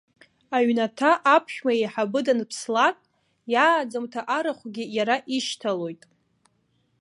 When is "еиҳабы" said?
1.75-2.19